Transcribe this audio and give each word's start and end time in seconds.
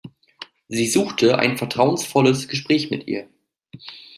Sie 0.67 0.87
suchte 0.87 1.37
ein 1.37 1.59
vertrauensvolles 1.59 2.47
Gespräch 2.47 2.89
mit 2.89 3.05
ihr. 3.07 3.27